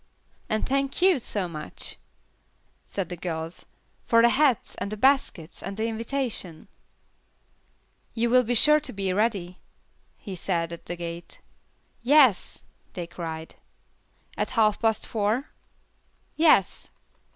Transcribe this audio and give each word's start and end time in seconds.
"And 0.49 0.67
thank 0.67 0.99
you, 1.03 1.19
so 1.19 1.47
much," 1.47 1.97
said 2.85 3.09
the 3.09 3.15
girls, 3.15 3.67
"for 4.07 4.23
the 4.23 4.29
hats, 4.29 4.73
and 4.79 4.91
the 4.91 4.97
baskets, 4.97 5.61
and 5.61 5.77
the 5.77 5.85
invitation." 5.85 6.69
"You 8.15 8.31
will 8.31 8.41
be 8.43 8.55
sure 8.55 8.79
to 8.79 8.93
be 8.93 9.13
ready," 9.13 9.59
he 10.17 10.35
said, 10.35 10.73
at 10.73 10.87
the 10.87 10.95
gate. 10.95 11.37
"Yes," 12.01 12.63
they 12.93 13.05
cried. 13.05 13.53
"At 14.35 14.49
half 14.57 14.81
past 14.81 15.05
four?" 15.05 15.51
"Yes." 16.35 16.89